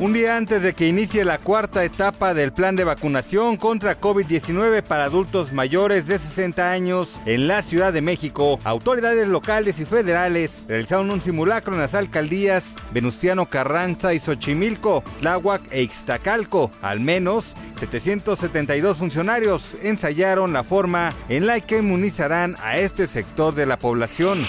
[0.00, 4.84] Un día antes de que inicie la cuarta etapa del plan de vacunación contra COVID-19
[4.84, 10.62] para adultos mayores de 60 años en la Ciudad de México, autoridades locales y federales
[10.68, 16.70] realizaron un simulacro en las alcaldías Venustiano Carranza y Xochimilco, Tláhuac e Ixtacalco.
[16.80, 23.66] Al menos 772 funcionarios ensayaron la forma en la que inmunizarán a este sector de
[23.66, 24.46] la población.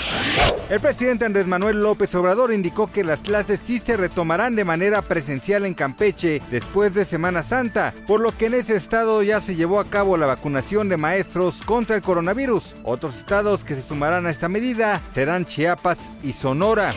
[0.69, 5.01] El presidente Andrés Manuel López Obrador indicó que las clases sí se retomarán de manera
[5.01, 9.55] presencial en Campeche después de Semana Santa, por lo que en ese estado ya se
[9.55, 12.75] llevó a cabo la vacunación de maestros contra el coronavirus.
[12.83, 16.93] Otros estados que se sumarán a esta medida serán Chiapas y Sonora.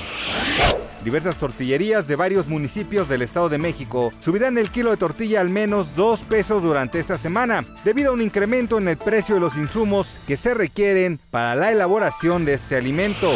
[1.05, 5.49] Diversas tortillerías de varios municipios del Estado de México subirán el kilo de tortilla al
[5.49, 9.57] menos 2 pesos durante esta semana, debido a un incremento en el precio de los
[9.57, 13.33] insumos que se requieren para la elaboración de este alimento.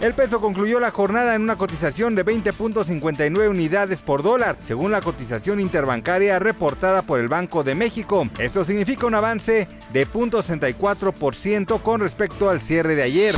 [0.00, 5.00] El peso concluyó la jornada en una cotización de 20.59 unidades por dólar, según la
[5.00, 8.28] cotización interbancaria reportada por el Banco de México.
[8.38, 13.34] Esto significa un avance de 0.64% con respecto al cierre de ayer.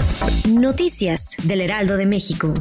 [0.48, 2.54] Noticias del Heraldo de México.